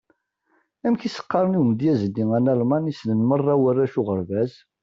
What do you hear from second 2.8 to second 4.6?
i ssnen merra warrac uɣerbaz?